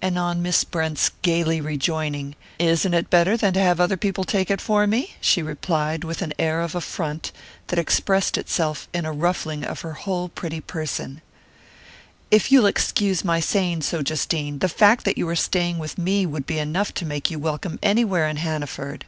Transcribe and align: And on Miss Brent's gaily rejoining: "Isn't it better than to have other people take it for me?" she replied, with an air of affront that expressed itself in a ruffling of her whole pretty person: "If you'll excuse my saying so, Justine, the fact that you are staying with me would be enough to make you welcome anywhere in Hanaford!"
And 0.00 0.18
on 0.18 0.40
Miss 0.40 0.64
Brent's 0.64 1.10
gaily 1.20 1.60
rejoining: 1.60 2.36
"Isn't 2.58 2.94
it 2.94 3.10
better 3.10 3.36
than 3.36 3.52
to 3.52 3.60
have 3.60 3.80
other 3.80 3.98
people 3.98 4.24
take 4.24 4.50
it 4.50 4.62
for 4.62 4.86
me?" 4.86 5.14
she 5.20 5.42
replied, 5.42 6.04
with 6.04 6.22
an 6.22 6.32
air 6.38 6.62
of 6.62 6.74
affront 6.74 7.32
that 7.66 7.78
expressed 7.78 8.38
itself 8.38 8.88
in 8.94 9.04
a 9.04 9.12
ruffling 9.12 9.62
of 9.62 9.82
her 9.82 9.92
whole 9.92 10.30
pretty 10.30 10.62
person: 10.62 11.20
"If 12.30 12.50
you'll 12.50 12.64
excuse 12.64 13.26
my 13.26 13.40
saying 13.40 13.82
so, 13.82 14.00
Justine, 14.00 14.60
the 14.60 14.70
fact 14.70 15.04
that 15.04 15.18
you 15.18 15.28
are 15.28 15.36
staying 15.36 15.76
with 15.76 15.98
me 15.98 16.24
would 16.24 16.46
be 16.46 16.58
enough 16.58 16.94
to 16.94 17.04
make 17.04 17.30
you 17.30 17.38
welcome 17.38 17.78
anywhere 17.82 18.26
in 18.26 18.38
Hanaford!" 18.38 19.04